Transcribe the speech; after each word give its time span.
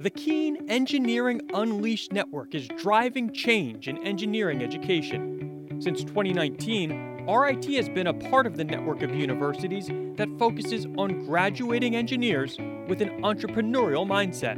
The 0.00 0.08
KEEN 0.08 0.70
Engineering 0.70 1.42
Unleashed 1.52 2.10
Network 2.10 2.54
is 2.54 2.66
driving 2.68 3.34
change 3.34 3.86
in 3.86 3.98
engineering 3.98 4.62
education. 4.62 5.78
Since 5.78 6.04
2019, 6.04 7.26
RIT 7.28 7.66
has 7.66 7.90
been 7.90 8.06
a 8.06 8.14
part 8.14 8.46
of 8.46 8.56
the 8.56 8.64
network 8.64 9.02
of 9.02 9.14
universities 9.14 9.88
that 10.16 10.30
focuses 10.38 10.86
on 10.96 11.26
graduating 11.26 11.96
engineers 11.96 12.56
with 12.88 13.02
an 13.02 13.10
entrepreneurial 13.20 14.08
mindset. 14.08 14.56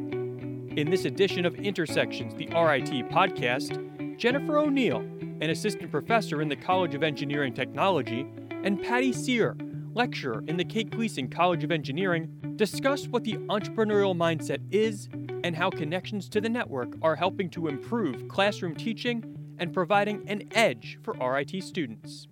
In 0.79 0.89
this 0.89 1.07
edition 1.07 1.45
of 1.45 1.57
Intersections, 1.57 2.35
the 2.35 2.47
RIT 2.47 3.11
podcast, 3.11 4.17
Jennifer 4.17 4.59
O'Neill, 4.59 5.01
an 5.41 5.51
assistant 5.51 5.91
professor 5.91 6.41
in 6.41 6.51
the 6.51 6.55
College 6.55 6.95
of 6.95 7.03
Engineering 7.03 7.53
Technology, 7.53 8.29
and 8.63 8.81
Patty 8.81 9.13
Sear, 9.13 9.57
lecturer 9.95 10.43
in 10.47 10.57
the 10.57 10.65
Kate 10.65 10.91
Gleason 10.91 11.29
College 11.29 11.65
of 11.65 11.71
Engineering, 11.71 12.29
discuss 12.57 13.07
what 13.07 13.25
the 13.25 13.35
entrepreneurial 13.49 14.17
mindset 14.17 14.61
is 14.71 15.09
and 15.45 15.57
how 15.57 15.71
connections 15.71 16.29
to 16.31 16.41
the 16.41 16.49
network 16.49 16.95
are 17.03 17.17
helping 17.17 17.51
to 17.51 17.69
improve 17.69 18.29
classroom 18.29 18.75
teaching 18.75 19.25
and 19.59 19.73
providing 19.73 20.23
an 20.29 20.49
edge 20.53 20.99
for 21.03 21.15
RIT 21.15 21.63
students. 21.63 22.29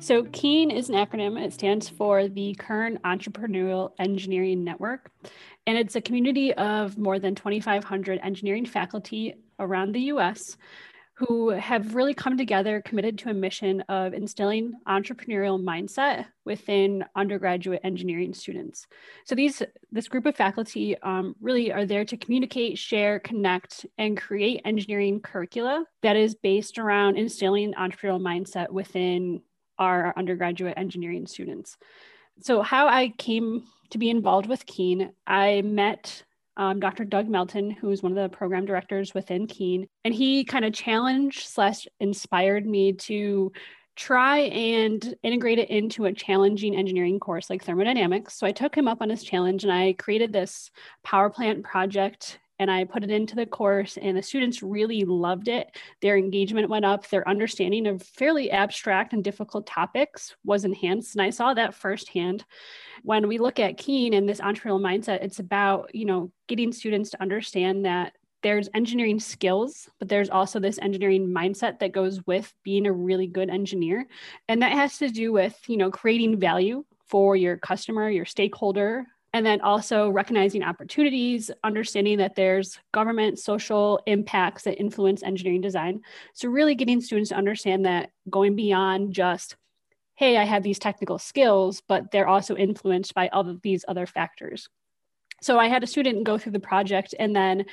So, 0.00 0.24
KEEN 0.24 0.70
is 0.70 0.90
an 0.90 0.96
acronym. 0.96 1.42
It 1.42 1.52
stands 1.52 1.88
for 1.88 2.28
the 2.28 2.54
Kern 2.58 2.98
Entrepreneurial 3.04 3.92
Engineering 3.98 4.62
Network. 4.62 5.10
And 5.66 5.78
it's 5.78 5.96
a 5.96 6.00
community 6.00 6.52
of 6.54 6.98
more 6.98 7.18
than 7.18 7.34
2,500 7.34 8.20
engineering 8.22 8.66
faculty 8.66 9.34
around 9.58 9.92
the 9.92 10.00
US 10.12 10.56
who 11.16 11.50
have 11.50 11.94
really 11.94 12.12
come 12.12 12.36
together 12.36 12.82
committed 12.82 13.16
to 13.18 13.30
a 13.30 13.34
mission 13.34 13.82
of 13.82 14.14
instilling 14.14 14.72
entrepreneurial 14.88 15.62
mindset 15.62 16.26
within 16.44 17.04
undergraduate 17.14 17.80
engineering 17.84 18.34
students. 18.34 18.86
So 19.24 19.36
these 19.36 19.62
this 19.92 20.08
group 20.08 20.26
of 20.26 20.34
faculty 20.34 20.98
um, 21.02 21.36
really 21.40 21.72
are 21.72 21.86
there 21.86 22.04
to 22.04 22.16
communicate 22.16 22.78
share 22.78 23.20
connect 23.20 23.86
and 23.96 24.16
create 24.16 24.62
engineering 24.64 25.20
curricula 25.20 25.84
that 26.02 26.16
is 26.16 26.34
based 26.34 26.78
around 26.78 27.16
instilling 27.16 27.74
entrepreneurial 27.74 28.20
mindset 28.20 28.70
within 28.70 29.40
our 29.78 30.12
undergraduate 30.16 30.74
engineering 30.76 31.26
students. 31.26 31.76
So 32.40 32.62
how 32.62 32.88
i 32.88 33.10
came 33.18 33.64
to 33.90 33.98
be 33.98 34.10
involved 34.10 34.48
with 34.48 34.66
keen 34.66 35.12
i 35.28 35.62
met 35.62 36.23
um, 36.56 36.80
Dr. 36.80 37.04
Doug 37.04 37.28
Melton, 37.28 37.70
who 37.70 37.90
is 37.90 38.02
one 38.02 38.16
of 38.16 38.16
the 38.16 38.36
program 38.36 38.64
directors 38.64 39.14
within 39.14 39.46
KEEN, 39.46 39.86
and 40.04 40.14
he 40.14 40.44
kind 40.44 40.64
of 40.64 40.72
challenged 40.72 41.46
slash 41.46 41.86
inspired 42.00 42.66
me 42.66 42.92
to 42.92 43.52
try 43.96 44.38
and 44.38 45.14
integrate 45.22 45.58
it 45.58 45.70
into 45.70 46.04
a 46.04 46.12
challenging 46.12 46.76
engineering 46.76 47.20
course 47.20 47.48
like 47.48 47.64
thermodynamics. 47.64 48.34
So 48.34 48.46
I 48.46 48.52
took 48.52 48.76
him 48.76 48.88
up 48.88 49.00
on 49.00 49.08
his 49.08 49.22
challenge 49.22 49.62
and 49.62 49.72
I 49.72 49.92
created 49.92 50.32
this 50.32 50.70
power 51.04 51.30
plant 51.30 51.62
project 51.62 52.40
and 52.58 52.70
I 52.70 52.84
put 52.84 53.02
it 53.02 53.10
into 53.10 53.34
the 53.34 53.46
course, 53.46 53.96
and 53.96 54.16
the 54.16 54.22
students 54.22 54.62
really 54.62 55.04
loved 55.04 55.48
it. 55.48 55.76
Their 56.00 56.16
engagement 56.16 56.68
went 56.68 56.84
up, 56.84 57.08
their 57.08 57.28
understanding 57.28 57.86
of 57.86 58.02
fairly 58.02 58.50
abstract 58.50 59.12
and 59.12 59.24
difficult 59.24 59.66
topics 59.66 60.36
was 60.44 60.64
enhanced. 60.64 61.16
And 61.16 61.22
I 61.22 61.30
saw 61.30 61.54
that 61.54 61.74
firsthand. 61.74 62.44
When 63.02 63.26
we 63.26 63.38
look 63.38 63.58
at 63.58 63.76
Keen 63.76 64.14
and 64.14 64.28
this 64.28 64.40
entrepreneurial 64.40 64.80
mindset, 64.80 65.24
it's 65.24 65.40
about, 65.40 65.94
you 65.94 66.04
know, 66.04 66.30
getting 66.46 66.72
students 66.72 67.10
to 67.10 67.22
understand 67.22 67.84
that 67.86 68.12
there's 68.42 68.68
engineering 68.74 69.18
skills, 69.18 69.88
but 69.98 70.08
there's 70.08 70.28
also 70.28 70.60
this 70.60 70.78
engineering 70.78 71.26
mindset 71.26 71.78
that 71.78 71.92
goes 71.92 72.20
with 72.26 72.52
being 72.62 72.86
a 72.86 72.92
really 72.92 73.26
good 73.26 73.48
engineer. 73.48 74.06
And 74.48 74.62
that 74.62 74.72
has 74.72 74.98
to 74.98 75.08
do 75.08 75.32
with, 75.32 75.58
you 75.66 75.78
know, 75.78 75.90
creating 75.90 76.38
value 76.38 76.84
for 77.08 77.36
your 77.36 77.56
customer, 77.56 78.10
your 78.10 78.26
stakeholder, 78.26 79.06
and 79.34 79.44
then 79.44 79.60
also 79.62 80.08
recognizing 80.10 80.62
opportunities, 80.62 81.50
understanding 81.64 82.18
that 82.18 82.36
there's 82.36 82.78
government 82.92 83.36
social 83.36 84.00
impacts 84.06 84.62
that 84.62 84.78
influence 84.78 85.24
engineering 85.24 85.60
design. 85.60 86.02
So, 86.34 86.48
really 86.48 86.76
getting 86.76 87.00
students 87.00 87.30
to 87.30 87.36
understand 87.36 87.84
that 87.84 88.10
going 88.30 88.54
beyond 88.54 89.12
just, 89.12 89.56
hey, 90.14 90.36
I 90.36 90.44
have 90.44 90.62
these 90.62 90.78
technical 90.78 91.18
skills, 91.18 91.82
but 91.88 92.12
they're 92.12 92.28
also 92.28 92.56
influenced 92.56 93.12
by 93.12 93.26
all 93.28 93.50
of 93.50 93.60
these 93.62 93.84
other 93.88 94.06
factors. 94.06 94.68
So, 95.42 95.58
I 95.58 95.66
had 95.66 95.82
a 95.82 95.88
student 95.88 96.22
go 96.22 96.38
through 96.38 96.52
the 96.52 96.60
project 96.60 97.12
and 97.18 97.34
then 97.34 97.64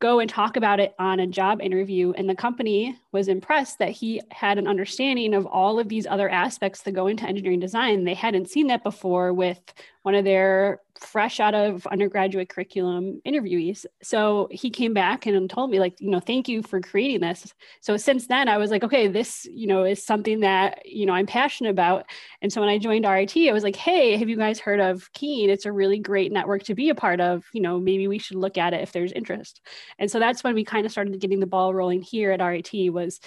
go 0.00 0.20
and 0.20 0.30
talk 0.30 0.56
about 0.56 0.80
it 0.80 0.94
on 0.98 1.20
a 1.20 1.26
job 1.26 1.60
interview. 1.60 2.12
And 2.12 2.28
the 2.28 2.34
company 2.34 2.98
was 3.12 3.28
impressed 3.28 3.78
that 3.78 3.90
he 3.90 4.20
had 4.30 4.58
an 4.58 4.68
understanding 4.68 5.34
of 5.34 5.46
all 5.46 5.78
of 5.78 5.88
these 5.88 6.06
other 6.06 6.28
aspects 6.28 6.82
that 6.82 6.92
go 6.92 7.06
into 7.08 7.24
engineering 7.24 7.60
design. 7.60 8.04
They 8.04 8.14
hadn't 8.14 8.50
seen 8.50 8.68
that 8.68 8.84
before 8.84 9.32
with 9.32 9.60
one 10.02 10.14
of 10.14 10.24
their 10.24 10.80
fresh 11.00 11.40
out 11.40 11.54
of 11.54 11.86
undergraduate 11.86 12.48
curriculum 12.48 13.20
interviewees. 13.26 13.86
So 14.02 14.48
he 14.50 14.70
came 14.70 14.94
back 14.94 15.26
and 15.26 15.48
told 15.48 15.70
me, 15.70 15.80
like, 15.80 16.00
you 16.00 16.10
know, 16.10 16.20
thank 16.20 16.48
you 16.48 16.62
for 16.62 16.80
creating 16.80 17.20
this. 17.20 17.52
So 17.80 17.96
since 17.96 18.26
then, 18.26 18.48
I 18.48 18.58
was 18.58 18.70
like, 18.70 18.84
okay, 18.84 19.08
this, 19.08 19.46
you 19.50 19.66
know, 19.66 19.84
is 19.84 20.04
something 20.04 20.40
that, 20.40 20.84
you 20.84 21.06
know, 21.06 21.12
I'm 21.12 21.26
passionate 21.26 21.70
about. 21.70 22.06
And 22.42 22.52
so 22.52 22.60
when 22.60 22.70
I 22.70 22.78
joined 22.78 23.06
RIT, 23.06 23.36
I 23.36 23.52
was 23.52 23.62
like, 23.62 23.76
hey, 23.76 24.16
have 24.16 24.28
you 24.28 24.36
guys 24.36 24.58
heard 24.58 24.80
of 24.80 25.12
Keen? 25.12 25.50
It's 25.50 25.66
a 25.66 25.72
really 25.72 25.98
great 25.98 26.32
network 26.32 26.64
to 26.64 26.74
be 26.74 26.88
a 26.90 26.94
part 26.94 27.20
of. 27.20 27.44
You 27.52 27.62
know, 27.62 27.78
maybe 27.78 28.08
we 28.08 28.18
should 28.18 28.36
look 28.36 28.58
at 28.58 28.74
it 28.74 28.82
if 28.82 28.92
there's 28.92 29.12
interest. 29.12 29.60
And 29.98 30.10
so 30.10 30.18
that's 30.18 30.44
when 30.44 30.54
we 30.54 30.64
kind 30.64 30.86
of 30.86 30.92
started 30.92 31.18
getting 31.20 31.40
the 31.40 31.46
ball 31.46 31.74
rolling 31.74 32.02
here 32.02 32.32
at 32.32 32.44
RIT 32.44 32.92
was 32.92 33.20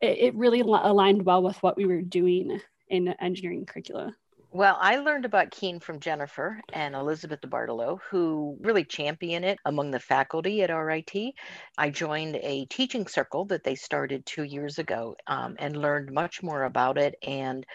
it, 0.00 0.18
it 0.18 0.34
really 0.34 0.60
aligned 0.60 1.24
well 1.24 1.42
with 1.42 1.62
what 1.62 1.76
we 1.76 1.86
were 1.86 2.02
doing 2.02 2.60
in 2.88 3.08
engineering 3.20 3.66
curricula. 3.66 4.14
Well, 4.54 4.78
I 4.80 4.96
learned 4.98 5.24
about 5.24 5.50
Keen 5.50 5.80
from 5.80 5.98
Jennifer 5.98 6.60
and 6.72 6.94
Elizabeth 6.94 7.40
DeBartolo, 7.42 8.00
who 8.08 8.56
really 8.60 8.84
champion 8.84 9.42
it 9.42 9.58
among 9.66 9.90
the 9.90 9.98
faculty 9.98 10.62
at 10.62 10.70
RIT. 10.70 11.34
I 11.76 11.90
joined 11.90 12.36
a 12.36 12.64
teaching 12.66 13.08
circle 13.08 13.46
that 13.46 13.64
they 13.64 13.74
started 13.74 14.24
two 14.24 14.44
years 14.44 14.78
ago 14.78 15.16
um, 15.26 15.56
and 15.58 15.76
learned 15.76 16.12
much 16.12 16.40
more 16.42 16.62
about 16.62 16.98
it 16.98 17.16
and 17.22 17.66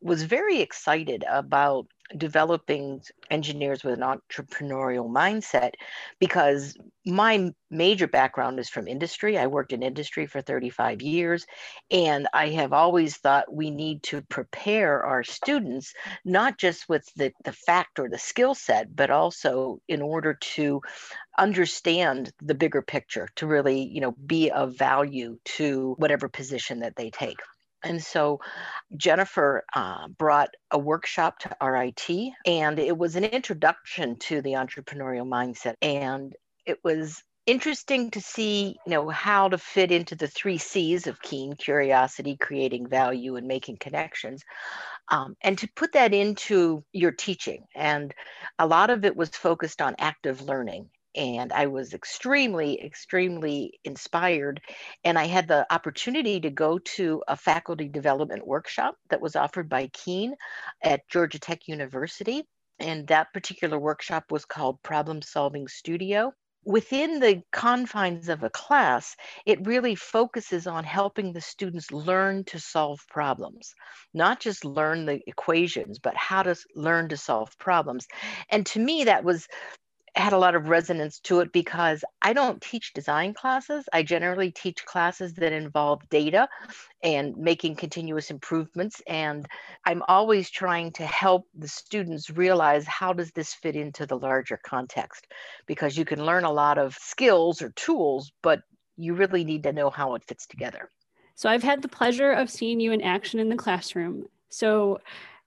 was 0.00 0.22
very 0.22 0.60
excited 0.60 1.24
about 1.28 1.88
developing 2.16 3.00
engineers 3.30 3.82
with 3.82 3.94
an 3.94 4.00
entrepreneurial 4.00 5.08
mindset 5.08 5.72
because 6.20 6.76
my 7.06 7.50
major 7.70 8.06
background 8.06 8.58
is 8.58 8.68
from 8.68 8.88
industry. 8.88 9.38
I 9.38 9.46
worked 9.46 9.72
in 9.72 9.82
industry 9.82 10.26
for 10.26 10.40
35 10.40 11.02
years, 11.02 11.46
and 11.90 12.28
I 12.32 12.50
have 12.50 12.72
always 12.72 13.16
thought 13.16 13.52
we 13.52 13.70
need 13.70 14.02
to 14.04 14.22
prepare 14.22 15.02
our 15.02 15.22
students 15.22 15.94
not 16.24 16.58
just 16.58 16.88
with 16.88 17.04
the, 17.16 17.32
the 17.44 17.52
fact 17.52 17.98
or 17.98 18.08
the 18.08 18.18
skill 18.18 18.54
set, 18.54 18.94
but 18.94 19.10
also 19.10 19.80
in 19.88 20.02
order 20.02 20.34
to 20.34 20.82
understand 21.38 22.32
the 22.40 22.54
bigger 22.54 22.82
picture 22.82 23.28
to 23.34 23.46
really 23.46 23.82
you 23.82 24.00
know 24.00 24.12
be 24.24 24.50
of 24.50 24.76
value 24.78 25.36
to 25.44 25.94
whatever 25.98 26.28
position 26.28 26.80
that 26.80 26.94
they 26.94 27.10
take 27.10 27.38
and 27.84 28.02
so 28.02 28.40
Jennifer 28.96 29.64
uh, 29.74 30.08
brought 30.08 30.50
a 30.70 30.78
workshop 30.78 31.38
to 31.40 31.56
RIT, 31.62 32.10
and 32.46 32.78
it 32.78 32.96
was 32.96 33.16
an 33.16 33.24
introduction 33.24 34.16
to 34.20 34.42
the 34.42 34.52
entrepreneurial 34.52 35.28
mindset. 35.28 35.74
And 35.82 36.34
it 36.66 36.78
was 36.84 37.22
interesting 37.46 38.10
to 38.10 38.20
see 38.20 38.76
you 38.86 38.90
know 38.90 39.08
how 39.10 39.48
to 39.48 39.58
fit 39.58 39.90
into 39.92 40.16
the 40.16 40.28
three 40.28 40.56
c's 40.58 41.06
of 41.06 41.20
keen 41.20 41.54
curiosity 41.54 42.36
creating 42.40 42.88
value 42.88 43.36
and 43.36 43.46
making 43.46 43.76
connections 43.76 44.42
um, 45.10 45.36
and 45.42 45.58
to 45.58 45.68
put 45.76 45.92
that 45.92 46.14
into 46.14 46.82
your 46.92 47.12
teaching 47.12 47.64
and 47.74 48.14
a 48.58 48.66
lot 48.66 48.88
of 48.88 49.04
it 49.04 49.14
was 49.14 49.28
focused 49.30 49.82
on 49.82 49.94
active 49.98 50.40
learning 50.42 50.88
and 51.14 51.52
I 51.52 51.66
was 51.66 51.94
extremely, 51.94 52.82
extremely 52.82 53.78
inspired. 53.84 54.60
And 55.04 55.18
I 55.18 55.26
had 55.26 55.48
the 55.48 55.66
opportunity 55.72 56.40
to 56.40 56.50
go 56.50 56.78
to 56.78 57.22
a 57.28 57.36
faculty 57.36 57.88
development 57.88 58.46
workshop 58.46 58.96
that 59.10 59.20
was 59.20 59.36
offered 59.36 59.68
by 59.68 59.88
Keen 59.92 60.34
at 60.82 61.08
Georgia 61.08 61.38
Tech 61.38 61.68
University. 61.68 62.44
And 62.78 63.06
that 63.08 63.32
particular 63.32 63.78
workshop 63.78 64.24
was 64.30 64.44
called 64.44 64.82
Problem 64.82 65.22
Solving 65.22 65.68
Studio. 65.68 66.32
Within 66.66 67.20
the 67.20 67.42
confines 67.52 68.30
of 68.30 68.42
a 68.42 68.48
class, 68.48 69.14
it 69.44 69.66
really 69.66 69.94
focuses 69.94 70.66
on 70.66 70.82
helping 70.82 71.32
the 71.32 71.40
students 71.42 71.92
learn 71.92 72.42
to 72.44 72.58
solve 72.58 73.00
problems, 73.10 73.74
not 74.14 74.40
just 74.40 74.64
learn 74.64 75.04
the 75.04 75.20
equations, 75.26 75.98
but 75.98 76.16
how 76.16 76.42
to 76.42 76.56
learn 76.74 77.10
to 77.10 77.18
solve 77.18 77.50
problems. 77.58 78.06
And 78.48 78.64
to 78.66 78.80
me, 78.80 79.04
that 79.04 79.24
was 79.24 79.46
had 80.16 80.32
a 80.32 80.38
lot 80.38 80.54
of 80.54 80.68
resonance 80.68 81.18
to 81.20 81.40
it 81.40 81.52
because 81.52 82.04
I 82.22 82.32
don't 82.32 82.62
teach 82.62 82.92
design 82.94 83.34
classes. 83.34 83.84
I 83.92 84.02
generally 84.02 84.50
teach 84.50 84.84
classes 84.84 85.34
that 85.34 85.52
involve 85.52 86.08
data 86.08 86.48
and 87.02 87.36
making 87.36 87.76
continuous 87.76 88.30
improvements. 88.30 89.02
And 89.08 89.46
I'm 89.84 90.02
always 90.06 90.50
trying 90.50 90.92
to 90.92 91.06
help 91.06 91.46
the 91.54 91.68
students 91.68 92.30
realize 92.30 92.86
how 92.86 93.12
does 93.12 93.32
this 93.32 93.54
fit 93.54 93.74
into 93.74 94.06
the 94.06 94.16
larger 94.16 94.58
context? 94.64 95.26
Because 95.66 95.96
you 95.96 96.04
can 96.04 96.24
learn 96.24 96.44
a 96.44 96.52
lot 96.52 96.78
of 96.78 96.94
skills 96.94 97.60
or 97.60 97.70
tools, 97.70 98.32
but 98.42 98.60
you 98.96 99.14
really 99.14 99.44
need 99.44 99.64
to 99.64 99.72
know 99.72 99.90
how 99.90 100.14
it 100.14 100.24
fits 100.24 100.46
together. 100.46 100.90
So 101.34 101.48
I've 101.48 101.64
had 101.64 101.82
the 101.82 101.88
pleasure 101.88 102.30
of 102.30 102.48
seeing 102.48 102.78
you 102.78 102.92
in 102.92 103.02
action 103.02 103.40
in 103.40 103.48
the 103.48 103.56
classroom. 103.56 104.26
So 104.50 105.00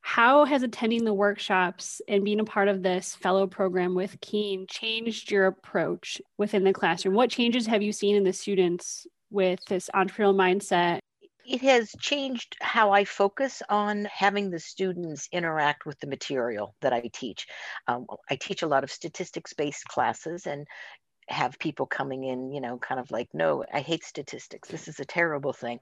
How 0.07 0.45
has 0.45 0.63
attending 0.63 1.04
the 1.04 1.13
workshops 1.13 2.01
and 2.07 2.24
being 2.24 2.39
a 2.39 2.45
part 2.45 2.69
of 2.69 2.81
this 2.81 3.13
fellow 3.13 3.45
program 3.45 3.94
with 3.94 4.21
Keen 4.21 4.65
changed 4.65 5.30
your 5.30 5.48
approach 5.48 6.21
within 6.38 6.63
the 6.63 6.71
classroom? 6.71 7.13
What 7.13 7.30
changes 7.30 7.68
have 7.68 7.81
you 7.81 7.92
seen 7.92 8.15
in 8.15 8.24
the 8.24 8.31
students 8.31 9.06
with 9.30 9.59
this 9.65 9.89
entrepreneurial 9.94 10.33
mindset 10.33 11.00
it 11.45 11.62
has 11.62 11.92
changed 12.00 12.56
how 12.62 12.92
I 12.92 13.04
focus 13.04 13.62
on 13.69 14.06
having 14.06 14.50
the 14.50 14.59
students 14.59 15.27
interact 15.33 15.86
with 15.86 16.00
the 16.00 16.07
material 16.07 16.74
that 16.81 16.94
I 16.94 17.10
teach. 17.13 17.45
Um, 17.88 18.06
I 18.30 18.38
teach 18.38 18.63
a 18.63 18.68
lot 18.68 18.86
of 18.86 18.92
statistics 18.92 19.53
based 19.53 19.86
classes 19.86 20.48
and 20.48 20.68
have 21.27 21.60
people 21.60 21.86
coming 21.86 22.24
in, 22.24 22.51
you 22.51 22.62
know, 22.62 22.77
kind 22.77 23.00
of 23.00 23.12
like, 23.12 23.27
no, 23.33 23.65
I 23.74 23.81
hate 23.81 24.06
statistics. 24.06 24.69
This 24.69 24.88
is 24.88 25.01
a 25.01 25.06
terrible 25.06 25.53
thing. 25.53 25.80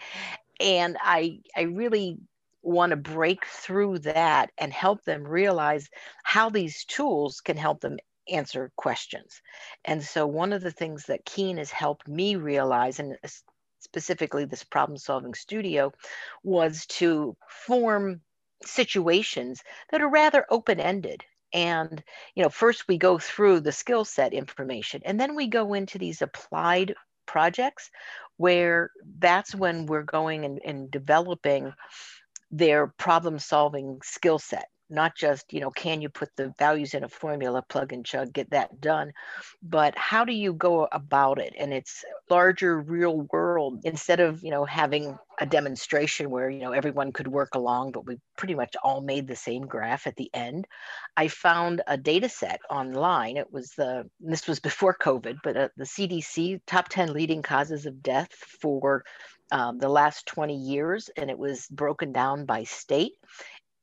And 0.59 0.97
I, 1.01 1.41
I 1.55 1.63
really 1.63 2.17
want 2.65 2.89
to 2.91 2.97
break 2.97 3.45
through 3.45 3.99
that 3.99 4.51
and 4.57 4.73
help 4.73 5.03
them 5.03 5.23
realize 5.23 5.89
how 6.23 6.49
these 6.49 6.85
tools 6.85 7.41
can 7.41 7.57
help 7.57 7.81
them 7.81 7.97
answer 8.27 8.71
questions. 8.75 9.41
And 9.85 10.03
so, 10.03 10.25
one 10.25 10.53
of 10.53 10.61
the 10.61 10.71
things 10.71 11.05
that 11.05 11.25
Keen 11.25 11.57
has 11.57 11.71
helped 11.71 12.07
me 12.07 12.35
realize, 12.35 12.99
and 12.99 13.17
specifically 13.79 14.45
this 14.45 14.63
problem 14.63 14.97
solving 14.97 15.33
studio, 15.33 15.93
was 16.43 16.85
to 16.87 17.37
form 17.47 18.21
situations 18.63 19.63
that 19.91 20.01
are 20.01 20.09
rather 20.09 20.45
open 20.49 20.79
ended. 20.79 21.23
And, 21.53 22.03
you 22.35 22.43
know, 22.43 22.49
first 22.49 22.87
we 22.87 22.97
go 22.97 23.17
through 23.17 23.61
the 23.61 23.71
skill 23.71 24.03
set 24.03 24.33
information 24.33 25.01
and 25.05 25.19
then 25.19 25.35
we 25.35 25.47
go 25.47 25.73
into 25.73 25.97
these 25.97 26.21
applied 26.21 26.95
projects 27.25 27.89
where 28.37 28.91
that's 29.19 29.55
when 29.55 29.85
we're 29.85 30.03
going 30.03 30.43
and, 30.43 30.59
and 30.65 30.91
developing 30.91 31.73
their 32.51 32.87
problem 32.87 33.39
solving 33.39 33.99
skill 34.03 34.39
set 34.39 34.67
not 34.89 35.15
just 35.15 35.51
you 35.51 35.59
know 35.59 35.71
can 35.71 36.01
you 36.01 36.09
put 36.09 36.29
the 36.35 36.53
values 36.59 36.93
in 36.93 37.03
a 37.03 37.09
formula 37.09 37.63
plug 37.69 37.91
and 37.91 38.05
chug 38.05 38.31
get 38.31 38.49
that 38.51 38.79
done 38.79 39.11
but 39.61 39.97
how 39.97 40.25
do 40.25 40.33
you 40.33 40.53
go 40.53 40.87
about 40.91 41.39
it? 41.39 41.53
And 41.57 41.73
it's 41.73 42.05
larger 42.29 42.79
real 42.79 43.21
world 43.31 43.81
instead 43.83 44.19
of 44.19 44.43
you 44.43 44.51
know 44.51 44.65
having 44.65 45.17
a 45.39 45.45
demonstration 45.45 46.29
where 46.29 46.49
you 46.49 46.59
know 46.59 46.71
everyone 46.71 47.11
could 47.11 47.27
work 47.27 47.55
along 47.55 47.91
but 47.91 48.05
we 48.05 48.17
pretty 48.37 48.55
much 48.55 48.75
all 48.83 49.01
made 49.01 49.27
the 49.27 49.35
same 49.35 49.65
graph 49.65 50.07
at 50.07 50.15
the 50.15 50.29
end. 50.33 50.67
I 51.17 51.27
found 51.27 51.81
a 51.87 51.97
data 51.97 52.29
set 52.29 52.61
online. 52.69 53.37
It 53.37 53.51
was 53.51 53.71
the 53.71 54.09
this 54.19 54.47
was 54.47 54.59
before 54.59 54.95
covid 54.99 55.37
but 55.43 55.57
uh, 55.57 55.69
the 55.77 55.85
cdc 55.85 56.59
top 56.67 56.89
10 56.89 57.13
leading 57.13 57.41
causes 57.41 57.85
of 57.85 58.01
death 58.03 58.31
for 58.61 59.03
um, 59.51 59.77
the 59.77 59.89
last 59.89 60.25
20 60.25 60.55
years 60.55 61.09
and 61.15 61.29
it 61.29 61.37
was 61.37 61.67
broken 61.67 62.11
down 62.11 62.45
by 62.45 62.63
state 62.63 63.13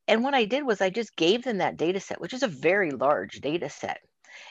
and 0.09 0.25
what 0.25 0.35
I 0.35 0.44
did 0.44 0.64
was 0.64 0.81
I 0.81 0.91
just 0.91 1.17
gave 1.17 1.44
them 1.44 1.59
that 1.59 1.76
data 1.76 2.00
set, 2.00 2.20
which 2.20 2.35
is 2.35 2.43
a 2.43 2.49
very 2.49 2.91
large 2.91 3.41
data 3.41 3.70
set, 3.70 4.00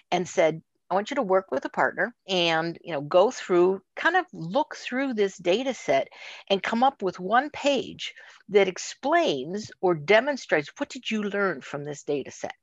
and 0.10 0.28
said, 0.28 0.62
I 0.90 0.94
want 0.94 1.10
you 1.10 1.16
to 1.16 1.22
work 1.22 1.52
with 1.52 1.64
a 1.64 1.70
partner 1.70 2.14
and 2.28 2.78
you 2.84 2.92
know 2.92 3.00
go 3.02 3.32
through 3.32 3.82
kind 3.96 4.18
of 4.18 4.26
look 4.34 4.76
through 4.76 5.14
this 5.14 5.38
data 5.38 5.74
set 5.74 6.10
and 6.50 6.62
come 6.62 6.84
up 6.84 7.02
with 7.02 7.18
one 7.18 7.50
page 7.50 8.14
that 8.50 8.68
explains 8.68 9.72
or 9.80 9.96
demonstrates 9.96 10.72
what 10.78 10.90
did 10.90 11.10
you 11.10 11.24
learn 11.24 11.62
from 11.62 11.86
this 11.86 12.04
data 12.04 12.32
set. 12.32 12.56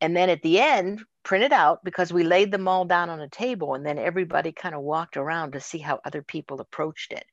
And 0.00 0.16
then 0.16 0.28
at 0.28 0.42
the 0.42 0.58
end, 0.58 1.04
print 1.22 1.44
it 1.44 1.52
out 1.52 1.84
because 1.84 2.12
we 2.12 2.24
laid 2.24 2.50
them 2.50 2.66
all 2.66 2.84
down 2.84 3.10
on 3.10 3.20
a 3.20 3.28
table 3.28 3.74
and 3.74 3.86
then 3.86 3.98
everybody 3.98 4.50
kind 4.50 4.74
of 4.74 4.80
walked 4.80 5.16
around 5.16 5.52
to 5.52 5.60
see 5.60 5.78
how 5.78 6.00
other 6.04 6.22
people 6.22 6.60
approached 6.60 7.12
it 7.12 7.24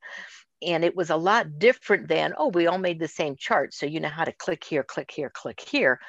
and 0.62 0.84
it 0.84 0.96
was 0.96 1.10
a 1.10 1.16
lot 1.16 1.60
different 1.60 2.08
than 2.08 2.34
oh 2.38 2.50
we 2.50 2.68
all 2.68 2.78
made 2.78 3.00
the 3.00 3.08
same 3.08 3.36
chart 3.38 3.74
so 3.74 3.86
you 3.86 4.00
know 4.00 4.10
how 4.10 4.24
to 4.24 4.32
click 4.32 4.64
here 4.64 4.84
click 4.84 5.12
here 5.12 5.30
click 5.30 5.60
here. 5.60 6.00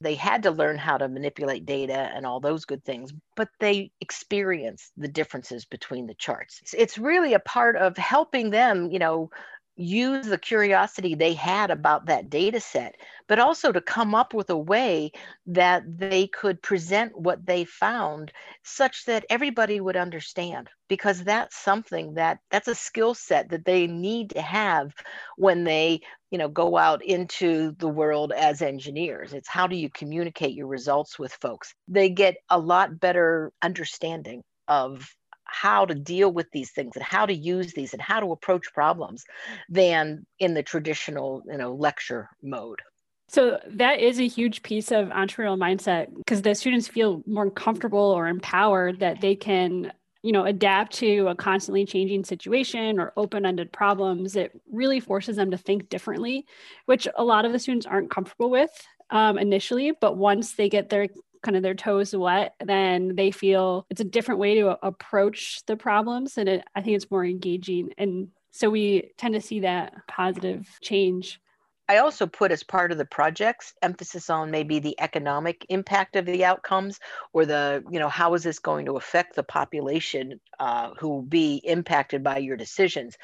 They 0.00 0.16
had 0.16 0.42
to 0.42 0.50
learn 0.50 0.76
how 0.76 0.98
to 0.98 1.08
manipulate 1.08 1.64
data 1.64 2.10
and 2.14 2.26
all 2.26 2.40
those 2.40 2.64
good 2.64 2.84
things 2.84 3.12
but 3.36 3.48
they 3.60 3.90
experienced 4.00 4.92
the 4.96 5.08
differences 5.08 5.64
between 5.64 6.06
the 6.06 6.14
charts. 6.14 6.60
It's 6.76 6.98
really 6.98 7.34
a 7.34 7.40
part 7.40 7.76
of 7.76 7.96
helping 7.96 8.50
them 8.50 8.90
you 8.90 8.98
know 8.98 9.30
use 9.76 10.26
the 10.26 10.38
curiosity 10.38 11.14
they 11.14 11.34
had 11.34 11.70
about 11.70 12.06
that 12.06 12.30
data 12.30 12.60
set, 12.60 12.96
but 13.28 13.38
also 13.38 13.72
to 13.72 13.80
come 13.80 14.14
up 14.14 14.32
with 14.34 14.50
a 14.50 14.56
way 14.56 15.10
that 15.46 15.82
they 15.98 16.26
could 16.28 16.62
present 16.62 17.18
what 17.18 17.44
they 17.46 17.64
found 17.64 18.32
such 18.62 19.04
that 19.06 19.24
everybody 19.28 19.80
would 19.80 19.96
understand 19.96 20.68
because 20.88 21.24
that's 21.24 21.56
something 21.56 22.14
that 22.14 22.38
that's 22.50 22.68
a 22.68 22.74
skill 22.74 23.14
set 23.14 23.48
that 23.48 23.64
they 23.64 23.86
need 23.86 24.30
to 24.30 24.42
have 24.42 24.92
when 25.36 25.64
they 25.64 26.00
you 26.30 26.38
know 26.38 26.48
go 26.48 26.76
out 26.76 27.04
into 27.04 27.74
the 27.78 27.88
world 27.88 28.32
as 28.32 28.62
engineers. 28.62 29.32
It's 29.32 29.48
how 29.48 29.66
do 29.66 29.76
you 29.76 29.90
communicate 29.90 30.54
your 30.54 30.68
results 30.68 31.18
with 31.18 31.32
folks? 31.32 31.74
They 31.88 32.10
get 32.10 32.36
a 32.48 32.58
lot 32.58 33.00
better 33.00 33.52
understanding 33.62 34.42
of 34.68 35.08
how 35.46 35.84
to 35.84 35.94
deal 35.94 36.32
with 36.32 36.50
these 36.52 36.70
things 36.70 36.96
and 36.96 37.04
how 37.04 37.26
to 37.26 37.34
use 37.34 37.72
these 37.72 37.92
and 37.92 38.02
how 38.02 38.20
to 38.20 38.32
approach 38.32 38.72
problems 38.72 39.24
than 39.68 40.26
in 40.38 40.54
the 40.54 40.62
traditional 40.62 41.42
you 41.46 41.58
know 41.58 41.74
lecture 41.74 42.28
mode. 42.42 42.80
So 43.28 43.58
that 43.66 44.00
is 44.00 44.20
a 44.20 44.28
huge 44.28 44.62
piece 44.62 44.90
of 44.90 45.08
entrepreneurial 45.08 45.58
mindset 45.58 46.14
because 46.16 46.42
the 46.42 46.54
students 46.54 46.88
feel 46.88 47.22
more 47.26 47.50
comfortable 47.50 47.98
or 47.98 48.28
empowered 48.28 49.00
that 49.00 49.20
they 49.20 49.34
can 49.34 49.92
you 50.22 50.32
know 50.32 50.44
adapt 50.44 50.92
to 50.94 51.28
a 51.28 51.34
constantly 51.34 51.84
changing 51.84 52.24
situation 52.24 52.98
or 52.98 53.12
open-ended 53.16 53.72
problems. 53.72 54.36
It 54.36 54.52
really 54.70 55.00
forces 55.00 55.36
them 55.36 55.50
to 55.50 55.58
think 55.58 55.88
differently 55.88 56.46
which 56.86 57.06
a 57.16 57.24
lot 57.24 57.44
of 57.44 57.52
the 57.52 57.58
students 57.58 57.86
aren't 57.86 58.10
comfortable 58.10 58.50
with 58.50 58.70
um, 59.10 59.38
initially 59.38 59.92
but 60.00 60.16
once 60.16 60.54
they 60.54 60.68
get 60.68 60.88
their 60.88 61.08
kind 61.44 61.56
of 61.56 61.62
their 61.62 61.74
toes 61.74 62.16
wet, 62.16 62.54
then 62.64 63.14
they 63.14 63.30
feel 63.30 63.86
it's 63.90 64.00
a 64.00 64.04
different 64.04 64.40
way 64.40 64.56
to 64.56 64.84
approach 64.84 65.62
the 65.66 65.76
problems. 65.76 66.36
And 66.38 66.48
it, 66.48 66.64
I 66.74 66.82
think 66.82 66.96
it's 66.96 67.10
more 67.10 67.24
engaging. 67.24 67.90
And 67.98 68.28
so 68.50 68.70
we 68.70 69.12
tend 69.18 69.34
to 69.34 69.40
see 69.40 69.60
that 69.60 69.94
positive 70.08 70.66
change 70.82 71.40
I 71.88 71.98
also 71.98 72.26
put 72.26 72.50
as 72.50 72.62
part 72.62 72.92
of 72.92 72.98
the 72.98 73.04
projects 73.04 73.74
emphasis 73.82 74.30
on 74.30 74.50
maybe 74.50 74.78
the 74.78 74.98
economic 74.98 75.66
impact 75.68 76.16
of 76.16 76.24
the 76.24 76.44
outcomes 76.44 76.98
or 77.32 77.44
the, 77.44 77.84
you 77.90 77.98
know, 77.98 78.08
how 78.08 78.32
is 78.34 78.42
this 78.42 78.58
going 78.58 78.86
to 78.86 78.96
affect 78.96 79.36
the 79.36 79.42
population 79.42 80.40
uh, 80.58 80.90
who 80.98 81.08
will 81.08 81.22
be 81.22 81.56
impacted 81.64 82.22
by 82.22 82.38
your 82.38 82.56
decisions. 82.56 83.16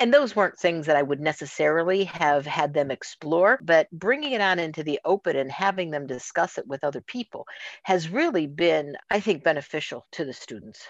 And 0.00 0.12
those 0.12 0.36
weren't 0.36 0.58
things 0.58 0.86
that 0.86 0.96
I 0.96 1.02
would 1.02 1.20
necessarily 1.20 2.04
have 2.04 2.44
had 2.44 2.74
them 2.74 2.90
explore, 2.90 3.58
but 3.62 3.90
bringing 3.90 4.32
it 4.32 4.40
on 4.40 4.58
into 4.58 4.82
the 4.82 5.00
open 5.04 5.36
and 5.36 5.50
having 5.50 5.90
them 5.90 6.06
discuss 6.06 6.58
it 6.58 6.66
with 6.66 6.84
other 6.84 7.00
people 7.00 7.46
has 7.84 8.10
really 8.10 8.46
been, 8.46 8.96
I 9.10 9.20
think, 9.20 9.44
beneficial 9.44 10.06
to 10.12 10.24
the 10.24 10.32
students. 10.34 10.86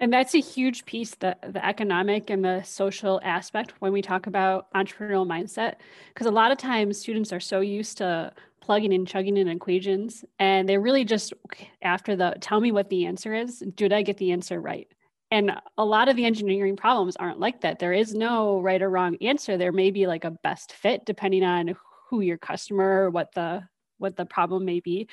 And 0.00 0.12
that's 0.12 0.34
a 0.34 0.40
huge 0.40 0.84
piece, 0.84 1.14
the, 1.16 1.36
the 1.42 1.64
economic 1.64 2.30
and 2.30 2.44
the 2.44 2.62
social 2.62 3.20
aspect 3.24 3.74
when 3.80 3.92
we 3.92 4.00
talk 4.00 4.26
about 4.26 4.72
entrepreneurial 4.72 5.26
mindset. 5.26 5.74
Because 6.14 6.26
a 6.26 6.32
lot 6.32 6.52
of 6.52 6.58
times 6.58 6.98
students 6.98 7.32
are 7.32 7.40
so 7.40 7.60
used 7.60 7.98
to 7.98 8.32
plugging 8.60 8.92
and 8.92 9.08
chugging 9.08 9.38
in 9.38 9.48
equations 9.48 10.24
and 10.38 10.68
they 10.68 10.76
really 10.76 11.02
just 11.02 11.32
after 11.80 12.14
the 12.14 12.36
tell 12.40 12.60
me 12.60 12.70
what 12.70 12.90
the 12.90 13.06
answer 13.06 13.34
is, 13.34 13.62
did 13.74 13.92
I 13.92 14.02
get 14.02 14.18
the 14.18 14.30
answer 14.30 14.60
right? 14.60 14.86
And 15.30 15.52
a 15.76 15.84
lot 15.84 16.08
of 16.08 16.16
the 16.16 16.24
engineering 16.24 16.76
problems 16.76 17.16
aren't 17.16 17.40
like 17.40 17.62
that. 17.62 17.78
There 17.78 17.92
is 17.92 18.14
no 18.14 18.60
right 18.60 18.80
or 18.80 18.90
wrong 18.90 19.16
answer. 19.20 19.56
There 19.56 19.72
may 19.72 19.90
be 19.90 20.06
like 20.06 20.24
a 20.24 20.30
best 20.30 20.72
fit 20.72 21.04
depending 21.06 21.44
on 21.44 21.76
who 22.10 22.20
your 22.20 22.38
customer, 22.38 23.10
what 23.10 23.32
the 23.34 23.62
what 23.98 24.16
the 24.16 24.26
problem 24.26 24.64
may 24.64 24.80
be. 24.80 25.08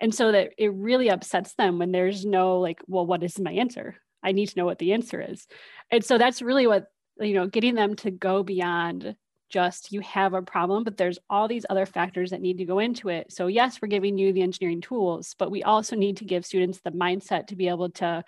And 0.00 0.14
so 0.14 0.32
that 0.32 0.52
it 0.58 0.72
really 0.74 1.08
upsets 1.08 1.54
them 1.54 1.78
when 1.78 1.90
there's 1.90 2.26
no 2.26 2.60
like, 2.60 2.82
well, 2.86 3.06
what 3.06 3.22
is 3.22 3.38
my 3.38 3.52
answer? 3.52 3.96
I 4.26 4.32
need 4.32 4.48
to 4.48 4.58
know 4.58 4.66
what 4.66 4.78
the 4.78 4.92
answer 4.92 5.20
is. 5.20 5.46
And 5.90 6.04
so 6.04 6.18
that's 6.18 6.42
really 6.42 6.66
what, 6.66 6.88
you 7.18 7.32
know, 7.32 7.46
getting 7.46 7.76
them 7.76 7.94
to 7.96 8.10
go 8.10 8.42
beyond 8.42 9.16
just 9.48 9.92
you 9.92 10.00
have 10.00 10.34
a 10.34 10.42
problem, 10.42 10.82
but 10.82 10.96
there's 10.96 11.20
all 11.30 11.46
these 11.46 11.64
other 11.70 11.86
factors 11.86 12.30
that 12.30 12.40
need 12.40 12.58
to 12.58 12.64
go 12.64 12.80
into 12.80 13.08
it. 13.08 13.32
So, 13.32 13.46
yes, 13.46 13.80
we're 13.80 13.88
giving 13.88 14.18
you 14.18 14.32
the 14.32 14.42
engineering 14.42 14.80
tools, 14.80 15.36
but 15.38 15.52
we 15.52 15.62
also 15.62 15.94
need 15.94 16.16
to 16.18 16.24
give 16.24 16.44
students 16.44 16.80
the 16.80 16.90
mindset 16.90 17.46
to 17.46 17.56
be 17.56 17.68
able 17.68 17.90
to 17.90 18.24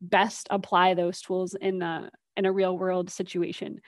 best 0.00 0.46
apply 0.50 0.94
those 0.94 1.20
tools 1.20 1.54
in 1.54 1.80
the 1.80 2.10
in 2.36 2.46
a 2.46 2.52
real 2.52 2.78
world 2.78 3.10
situation. 3.10 3.80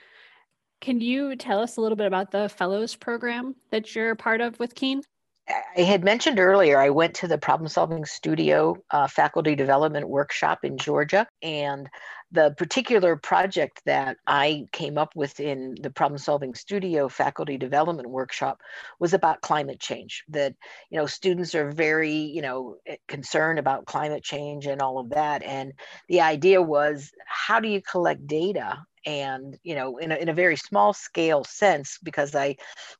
Can 0.81 0.99
you 0.99 1.37
tell 1.37 1.59
us 1.59 1.77
a 1.77 1.81
little 1.81 1.95
bit 1.95 2.07
about 2.07 2.31
the 2.31 2.49
fellows 2.49 2.95
program 2.95 3.55
that 3.71 3.95
you're 3.95 4.15
part 4.15 4.41
of 4.41 4.59
with 4.59 4.75
Keen? 4.75 5.01
I 5.49 5.81
had 5.81 6.03
mentioned 6.03 6.39
earlier, 6.39 6.79
I 6.79 6.89
went 6.89 7.15
to 7.15 7.27
the 7.27 7.37
Problem 7.37 7.67
Solving 7.67 8.05
Studio 8.05 8.77
uh, 8.91 9.07
faculty 9.07 9.55
development 9.55 10.07
workshop 10.07 10.59
in 10.63 10.77
Georgia, 10.77 11.27
and 11.41 11.89
The 12.33 12.53
particular 12.57 13.15
project 13.15 13.81
that 13.85 14.17
I 14.27 14.65
came 14.71 14.97
up 14.97 15.15
with 15.15 15.39
in 15.39 15.75
the 15.81 15.89
Problem 15.91 16.17
Solving 16.17 16.55
Studio 16.55 17.07
faculty 17.07 17.57
development 17.57 18.09
workshop 18.09 18.61
was 18.99 19.13
about 19.13 19.41
climate 19.41 19.79
change. 19.79 20.23
That, 20.29 20.55
you 20.89 20.97
know, 20.97 21.05
students 21.05 21.55
are 21.55 21.71
very, 21.71 22.11
you 22.11 22.41
know, 22.41 22.77
eh, 22.85 22.97
concerned 23.07 23.59
about 23.59 23.85
climate 23.85 24.23
change 24.23 24.65
and 24.65 24.81
all 24.81 24.99
of 24.99 25.11
that. 25.11 25.43
And 25.43 25.73
the 26.09 26.21
idea 26.21 26.61
was 26.61 27.11
how 27.25 27.59
do 27.59 27.69
you 27.69 27.81
collect 27.81 28.27
data 28.27 28.83
and 29.05 29.59
you 29.63 29.75
know 29.75 29.97
in 29.97 30.13
a, 30.13 30.15
in 30.15 30.29
a 30.29 30.33
very 30.33 30.55
small 30.55 30.93
scale 30.93 31.43
sense 31.43 31.99
because 32.03 32.35
i 32.35 32.55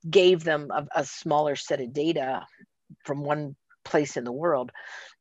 gave 0.10 0.44
them 0.44 0.70
a, 0.72 0.86
a 0.98 1.06
smaller 1.06 1.56
set 1.56 1.80
of 1.80 1.94
data 1.94 2.46
from 3.06 3.24
one 3.24 3.56
place 3.84 4.18
in 4.18 4.24
the 4.24 4.32
world 4.32 4.72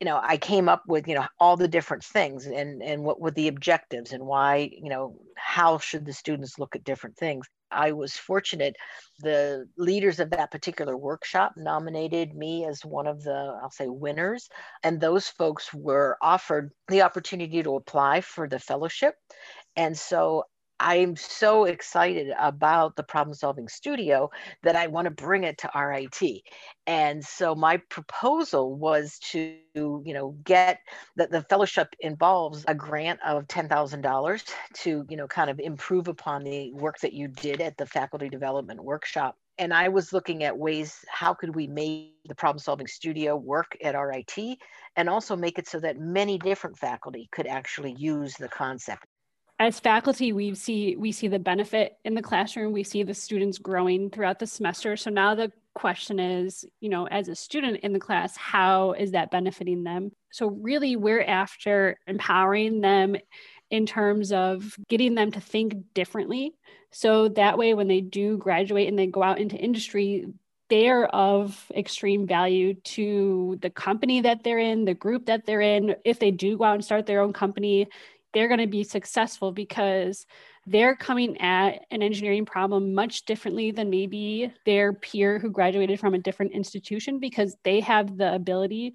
you 0.00 0.04
know 0.04 0.20
i 0.22 0.36
came 0.36 0.68
up 0.68 0.82
with 0.86 1.06
you 1.08 1.14
know 1.14 1.26
all 1.38 1.56
the 1.56 1.68
different 1.68 2.04
things 2.04 2.46
and 2.46 2.82
and 2.82 3.02
what 3.02 3.20
were 3.20 3.30
the 3.30 3.48
objectives 3.48 4.12
and 4.12 4.24
why 4.24 4.70
you 4.72 4.88
know 4.88 5.16
how 5.52 5.78
should 5.78 6.06
the 6.06 6.12
students 6.12 6.58
look 6.58 6.74
at 6.74 6.84
different 6.84 7.16
things. 7.16 7.46
I 7.70 7.92
was 7.92 8.14
fortunate 8.16 8.76
the 9.20 9.66
leaders 9.76 10.20
of 10.20 10.30
that 10.30 10.50
particular 10.50 10.96
workshop 10.96 11.54
nominated 11.56 12.34
me 12.34 12.64
as 12.66 12.84
one 12.84 13.06
of 13.06 13.22
the 13.22 13.58
i'll 13.62 13.70
say 13.70 13.88
winners 13.88 14.48
and 14.82 15.00
those 15.00 15.28
folks 15.28 15.72
were 15.72 16.16
offered 16.20 16.70
the 16.88 17.02
opportunity 17.02 17.62
to 17.62 17.76
apply 17.76 18.20
for 18.20 18.48
the 18.48 18.58
fellowship. 18.58 19.14
And 19.76 19.96
so 19.96 20.44
I'm 20.82 21.14
so 21.14 21.64
excited 21.64 22.32
about 22.40 22.96
the 22.96 23.04
problem 23.04 23.34
solving 23.34 23.68
studio 23.68 24.30
that 24.64 24.74
I 24.74 24.88
want 24.88 25.04
to 25.04 25.12
bring 25.12 25.44
it 25.44 25.56
to 25.58 25.70
RIT. 25.74 26.42
And 26.88 27.24
so 27.24 27.54
my 27.54 27.76
proposal 27.88 28.74
was 28.74 29.20
to, 29.30 29.56
you 29.74 30.02
know, 30.12 30.36
get 30.42 30.80
that 31.14 31.30
the 31.30 31.42
fellowship 31.42 31.94
involves 32.00 32.64
a 32.66 32.74
grant 32.74 33.20
of 33.24 33.46
$10,000 33.46 34.50
to, 34.74 35.06
you 35.08 35.16
know, 35.16 35.28
kind 35.28 35.50
of 35.50 35.60
improve 35.60 36.08
upon 36.08 36.42
the 36.42 36.72
work 36.72 36.98
that 36.98 37.12
you 37.12 37.28
did 37.28 37.60
at 37.60 37.76
the 37.76 37.86
faculty 37.86 38.28
development 38.28 38.82
workshop 38.82 39.36
and 39.58 39.72
I 39.72 39.88
was 39.88 40.12
looking 40.12 40.42
at 40.44 40.56
ways 40.56 41.04
how 41.08 41.34
could 41.34 41.54
we 41.54 41.66
make 41.66 42.14
the 42.26 42.34
problem 42.34 42.58
solving 42.58 42.86
studio 42.86 43.36
work 43.36 43.76
at 43.82 43.94
RIT 43.94 44.58
and 44.96 45.08
also 45.08 45.36
make 45.36 45.58
it 45.58 45.68
so 45.68 45.78
that 45.80 45.98
many 45.98 46.38
different 46.38 46.78
faculty 46.78 47.28
could 47.32 47.46
actually 47.46 47.92
use 47.92 48.34
the 48.34 48.48
concept 48.48 49.06
as 49.62 49.78
faculty 49.78 50.32
we 50.32 50.54
see 50.56 50.96
we 50.96 51.12
see 51.12 51.28
the 51.28 51.38
benefit 51.38 51.96
in 52.04 52.14
the 52.14 52.22
classroom. 52.22 52.72
We 52.72 52.82
see 52.82 53.04
the 53.04 53.14
students 53.14 53.58
growing 53.58 54.10
throughout 54.10 54.40
the 54.40 54.46
semester. 54.46 54.96
So 54.96 55.10
now 55.10 55.36
the 55.36 55.52
question 55.74 56.18
is 56.18 56.64
you 56.80 56.88
know 56.88 57.06
as 57.06 57.28
a 57.28 57.34
student 57.34 57.78
in 57.80 57.94
the 57.94 57.98
class 58.00 58.36
how 58.36 58.92
is 58.92 59.12
that 59.12 59.30
benefiting 59.30 59.84
them? 59.84 60.10
So 60.32 60.48
really 60.48 60.96
we're 60.96 61.22
after 61.22 61.96
empowering 62.08 62.80
them 62.80 63.14
in 63.70 63.86
terms 63.86 64.32
of 64.32 64.76
getting 64.88 65.14
them 65.14 65.30
to 65.30 65.40
think 65.40 65.74
differently. 65.94 66.54
So 66.90 67.28
that 67.28 67.56
way 67.56 67.72
when 67.72 67.88
they 67.88 68.00
do 68.00 68.38
graduate 68.38 68.88
and 68.88 68.98
they 68.98 69.06
go 69.06 69.22
out 69.22 69.38
into 69.38 69.56
industry 69.56 70.26
they're 70.72 71.04
of 71.08 71.70
extreme 71.76 72.26
value 72.26 72.72
to 72.72 73.58
the 73.60 73.68
company 73.68 74.22
that 74.22 74.42
they're 74.42 74.58
in, 74.58 74.86
the 74.86 74.94
group 74.94 75.26
that 75.26 75.44
they're 75.44 75.60
in. 75.60 75.94
If 76.02 76.18
they 76.18 76.30
do 76.30 76.56
go 76.56 76.64
out 76.64 76.76
and 76.76 76.82
start 76.82 77.04
their 77.04 77.20
own 77.20 77.34
company, 77.34 77.88
they're 78.32 78.48
going 78.48 78.60
to 78.60 78.66
be 78.66 78.84
successful 78.84 79.52
because 79.52 80.26
they're 80.66 80.96
coming 80.96 81.40
at 81.40 81.84
an 81.90 82.02
engineering 82.02 82.44
problem 82.44 82.94
much 82.94 83.24
differently 83.24 83.70
than 83.70 83.90
maybe 83.90 84.52
their 84.64 84.92
peer 84.92 85.38
who 85.38 85.50
graduated 85.50 85.98
from 85.98 86.14
a 86.14 86.18
different 86.18 86.52
institution 86.52 87.18
because 87.18 87.56
they 87.64 87.80
have 87.80 88.16
the 88.16 88.34
ability 88.34 88.94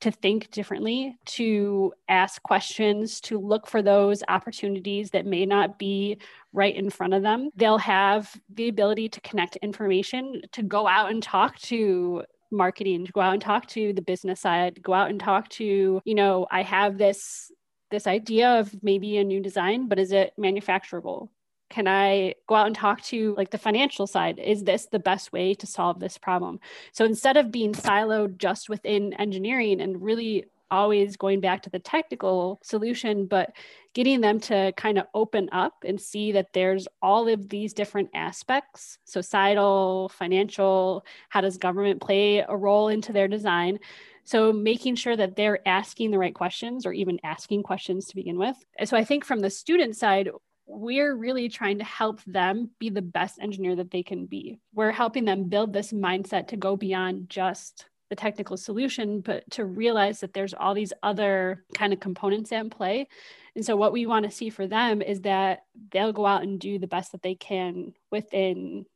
to 0.00 0.10
think 0.10 0.50
differently, 0.50 1.16
to 1.24 1.92
ask 2.08 2.42
questions, 2.42 3.20
to 3.22 3.38
look 3.38 3.66
for 3.66 3.80
those 3.80 4.22
opportunities 4.28 5.10
that 5.10 5.24
may 5.24 5.46
not 5.46 5.78
be 5.78 6.18
right 6.52 6.76
in 6.76 6.90
front 6.90 7.14
of 7.14 7.22
them. 7.22 7.48
They'll 7.56 7.78
have 7.78 8.30
the 8.52 8.68
ability 8.68 9.08
to 9.10 9.20
connect 9.22 9.56
information, 9.56 10.42
to 10.52 10.62
go 10.62 10.86
out 10.86 11.10
and 11.10 11.22
talk 11.22 11.58
to 11.60 12.24
marketing, 12.50 13.06
to 13.06 13.12
go 13.12 13.20
out 13.20 13.32
and 13.32 13.42
talk 13.42 13.66
to 13.68 13.94
the 13.94 14.02
business 14.02 14.40
side, 14.40 14.82
go 14.82 14.92
out 14.92 15.10
and 15.10 15.18
talk 15.18 15.48
to, 15.48 16.00
you 16.04 16.14
know, 16.14 16.46
I 16.50 16.62
have 16.62 16.98
this 16.98 17.50
this 17.90 18.06
idea 18.06 18.58
of 18.60 18.82
maybe 18.82 19.18
a 19.18 19.24
new 19.24 19.40
design, 19.40 19.88
but 19.88 19.98
is 19.98 20.12
it 20.12 20.32
manufacturable? 20.38 21.28
Can 21.68 21.88
I 21.88 22.34
go 22.48 22.54
out 22.54 22.66
and 22.66 22.76
talk 22.76 23.02
to 23.04 23.34
like 23.36 23.50
the 23.50 23.58
financial 23.58 24.06
side? 24.06 24.38
Is 24.38 24.64
this 24.64 24.86
the 24.86 24.98
best 24.98 25.32
way 25.32 25.54
to 25.54 25.66
solve 25.66 25.98
this 25.98 26.16
problem? 26.18 26.60
So 26.92 27.04
instead 27.04 27.36
of 27.36 27.50
being 27.50 27.72
siloed 27.72 28.38
just 28.38 28.68
within 28.68 29.12
engineering 29.14 29.80
and 29.80 30.00
really 30.00 30.46
always 30.70 31.16
going 31.16 31.40
back 31.40 31.62
to 31.62 31.70
the 31.70 31.78
technical 31.78 32.58
solution, 32.62 33.26
but 33.26 33.52
getting 33.94 34.20
them 34.20 34.40
to 34.40 34.72
kind 34.76 34.98
of 34.98 35.06
open 35.14 35.48
up 35.52 35.74
and 35.84 36.00
see 36.00 36.32
that 36.32 36.52
there's 36.52 36.88
all 37.02 37.28
of 37.28 37.48
these 37.48 37.72
different 37.72 38.10
aspects 38.14 38.98
societal, 39.04 40.08
financial, 40.10 41.04
how 41.28 41.40
does 41.40 41.56
government 41.56 42.00
play 42.00 42.44
a 42.46 42.56
role 42.56 42.88
into 42.88 43.12
their 43.12 43.28
design? 43.28 43.78
So 44.26 44.52
making 44.52 44.96
sure 44.96 45.16
that 45.16 45.36
they're 45.36 45.66
asking 45.66 46.10
the 46.10 46.18
right 46.18 46.34
questions 46.34 46.84
or 46.84 46.92
even 46.92 47.20
asking 47.22 47.62
questions 47.62 48.06
to 48.06 48.16
begin 48.16 48.38
with. 48.38 48.56
So 48.84 48.96
I 48.96 49.04
think 49.04 49.24
from 49.24 49.38
the 49.38 49.50
student 49.50 49.96
side, 49.96 50.28
we're 50.66 51.14
really 51.14 51.48
trying 51.48 51.78
to 51.78 51.84
help 51.84 52.20
them 52.24 52.70
be 52.80 52.90
the 52.90 53.02
best 53.02 53.38
engineer 53.40 53.76
that 53.76 53.92
they 53.92 54.02
can 54.02 54.26
be. 54.26 54.58
We're 54.74 54.90
helping 54.90 55.24
them 55.24 55.44
build 55.44 55.72
this 55.72 55.92
mindset 55.92 56.48
to 56.48 56.56
go 56.56 56.76
beyond 56.76 57.30
just 57.30 57.86
the 58.10 58.16
technical 58.16 58.56
solution, 58.56 59.20
but 59.20 59.48
to 59.52 59.64
realize 59.64 60.20
that 60.20 60.34
there's 60.34 60.54
all 60.54 60.74
these 60.74 60.92
other 61.04 61.64
kind 61.74 61.92
of 61.92 62.00
components 62.00 62.50
at 62.50 62.68
play. 62.70 63.06
And 63.54 63.64
so, 63.64 63.76
what 63.76 63.92
we 63.92 64.06
want 64.06 64.24
to 64.24 64.30
see 64.30 64.50
for 64.50 64.66
them 64.66 65.02
is 65.02 65.20
that 65.22 65.60
they'll 65.92 66.12
go 66.12 66.26
out 66.26 66.42
and 66.42 66.58
do 66.58 66.78
the 66.78 66.86
best 66.86 67.12
that 67.12 67.22
they 67.22 67.36
can 67.36 67.94
within 68.10 68.86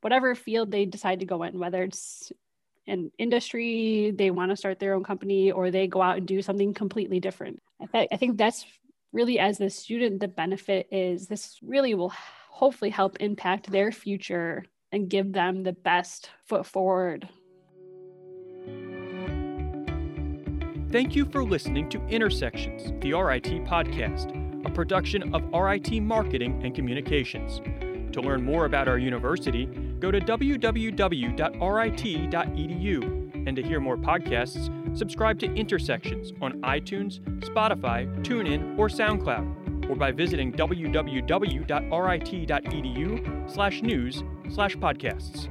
whatever 0.00 0.34
field 0.34 0.70
they 0.70 0.86
decide 0.86 1.20
to 1.20 1.26
go 1.26 1.42
in, 1.42 1.58
whether 1.58 1.82
it's 1.82 2.32
an 2.90 3.10
industry, 3.18 4.12
they 4.14 4.30
want 4.30 4.50
to 4.50 4.56
start 4.56 4.78
their 4.78 4.94
own 4.94 5.04
company, 5.04 5.50
or 5.50 5.70
they 5.70 5.86
go 5.86 6.02
out 6.02 6.18
and 6.18 6.26
do 6.26 6.42
something 6.42 6.74
completely 6.74 7.20
different. 7.20 7.60
I, 7.80 7.86
th- 7.86 8.08
I 8.12 8.16
think 8.16 8.36
that's 8.36 8.66
really, 9.12 9.38
as 9.38 9.58
the 9.58 9.70
student, 9.70 10.20
the 10.20 10.28
benefit 10.28 10.88
is 10.90 11.26
this 11.26 11.58
really 11.62 11.94
will 11.94 12.12
hopefully 12.50 12.90
help 12.90 13.16
impact 13.20 13.70
their 13.70 13.92
future 13.92 14.64
and 14.92 15.08
give 15.08 15.32
them 15.32 15.62
the 15.62 15.72
best 15.72 16.30
foot 16.44 16.66
forward. 16.66 17.28
Thank 20.90 21.14
you 21.14 21.24
for 21.26 21.44
listening 21.44 21.88
to 21.90 22.04
Intersections, 22.08 22.92
the 23.00 23.14
RIT 23.14 23.64
podcast, 23.64 24.66
a 24.66 24.70
production 24.70 25.32
of 25.32 25.42
RIT 25.52 26.02
Marketing 26.02 26.60
and 26.64 26.74
Communications. 26.74 27.60
To 28.12 28.20
learn 28.20 28.42
more 28.42 28.64
about 28.64 28.88
our 28.88 28.98
university, 28.98 29.66
go 29.98 30.10
to 30.10 30.20
www.rit.edu. 30.20 30.66
And 33.46 33.56
to 33.56 33.62
hear 33.62 33.80
more 33.80 33.96
podcasts, 33.96 34.96
subscribe 34.96 35.38
to 35.38 35.46
Intersections 35.46 36.32
on 36.42 36.60
iTunes, 36.60 37.20
Spotify, 37.40 38.06
TuneIn, 38.22 38.78
or 38.78 38.88
SoundCloud, 38.88 39.88
or 39.88 39.96
by 39.96 40.12
visiting 40.12 40.52
www.rit.edu 40.52 41.00
slash 43.50 43.82
news 43.82 44.22
slash 44.50 44.76
podcasts. 44.76 45.48